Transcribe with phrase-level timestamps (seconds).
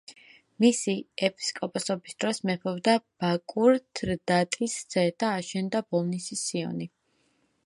[0.63, 0.95] მისი
[1.27, 6.95] ეპისკოპოსობის დროს მეფობდა ბაკურ თრდატის ძე და აშენდა ბოლნისის სიონი.